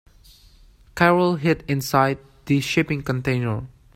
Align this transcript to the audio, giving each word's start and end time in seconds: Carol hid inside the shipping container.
Carol 0.95 1.35
hid 1.35 1.63
inside 1.67 2.17
the 2.47 2.59
shipping 2.59 3.03
container. 3.03 3.67